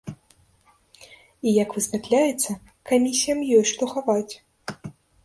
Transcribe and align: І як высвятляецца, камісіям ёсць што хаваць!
І 1.51 1.53
як 1.63 1.69
высвятляецца, 1.79 2.55
камісіям 2.93 3.39
ёсць 3.59 3.73
што 3.73 3.83
хаваць! 3.93 4.33